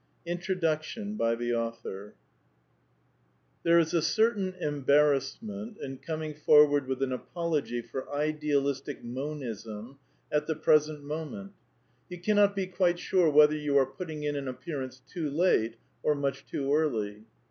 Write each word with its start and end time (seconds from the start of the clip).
M. 0.25 0.31
INTRODUCTION• 0.31 1.15
Thebe 1.19 2.15
is 3.63 3.93
a 3.93 4.01
certain 4.01 4.55
embarrassment 4.59 5.77
in 5.77 5.97
coming 5.99 6.33
forward 6.33 6.87
with 6.87 7.03
an 7.03 7.13
Apology 7.13 7.83
for 7.83 8.11
Idealistic 8.11 9.03
Monism 9.03 9.99
at 10.31 10.47
the 10.47 10.55
present 10.55 11.03
moment. 11.03 11.51
You 12.09 12.17
cannot 12.19 12.55
be 12.55 12.65
quite 12.65 12.97
sure 12.97 13.29
whether 13.29 13.55
you 13.55 13.77
are 13.77 13.85
putting 13.85 14.23
in 14.23 14.35
an 14.35 14.47
appearance 14.47 15.03
too 15.07 15.29
late 15.29 15.75
or 16.01 16.15
much 16.15 16.47
too 16.47 16.73
early. 16.73 17.25